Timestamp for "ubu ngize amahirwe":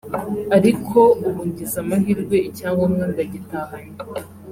1.27-2.37